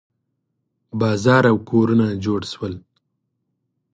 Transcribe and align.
بازار 0.99 1.43
او 1.51 1.57
کورونه 1.69 2.05
جوړ 2.25 2.41
شول. 2.51 2.73